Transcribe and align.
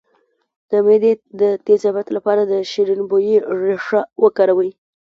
د 0.69 0.71
معدې 0.85 1.13
د 1.41 1.43
تیزابیت 1.65 2.07
لپاره 2.17 2.41
د 2.45 2.53
شیرین 2.71 3.01
بویې 3.09 3.37
ریښه 3.63 4.01
وکاروئ 4.23 4.71